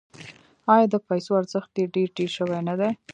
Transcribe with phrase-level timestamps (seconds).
[0.73, 2.89] آیا د پیسو ارزښت یې ډیر ټیټ شوی نه دی؟